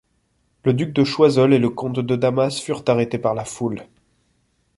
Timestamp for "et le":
1.53-1.69